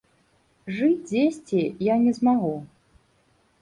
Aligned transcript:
Жыць 0.77 1.05
дзесьці 1.13 1.61
я 1.93 2.01
не 2.09 2.19
змагу. 2.23 2.55